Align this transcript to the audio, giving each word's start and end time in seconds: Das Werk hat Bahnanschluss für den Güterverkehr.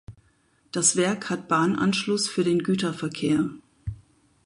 Das 0.71 0.95
Werk 0.95 1.29
hat 1.29 1.47
Bahnanschluss 1.47 2.27
für 2.27 2.43
den 2.43 2.63
Güterverkehr. 2.63 3.51